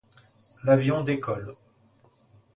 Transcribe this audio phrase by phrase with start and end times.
[0.63, 1.55] L’avion décolle.